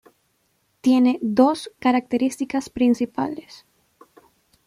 Tiene 0.81 1.19
dos 1.21 1.69
características 1.77 2.71
principales. 2.71 3.67